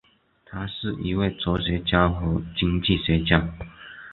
[0.45, 3.53] 他是一位哲学家和经济学家。